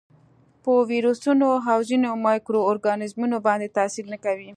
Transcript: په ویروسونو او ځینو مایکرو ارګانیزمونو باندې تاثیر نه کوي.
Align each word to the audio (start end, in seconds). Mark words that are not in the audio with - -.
په 0.63 0.71
ویروسونو 0.91 1.47
او 1.71 1.79
ځینو 1.89 2.09
مایکرو 2.25 2.67
ارګانیزمونو 2.71 3.37
باندې 3.47 3.73
تاثیر 3.77 4.05
نه 4.13 4.17
کوي. 4.25 4.49